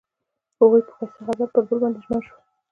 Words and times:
هغوی 0.59 0.81
په 0.87 0.91
ښایسته 0.97 1.21
غزل 1.27 1.41
کې 1.49 1.51
پر 1.53 1.61
بل 1.67 1.77
باندې 1.81 1.99
ژمن 2.03 2.21
شول. 2.25 2.37